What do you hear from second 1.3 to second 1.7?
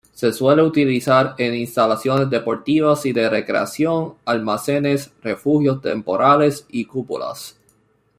en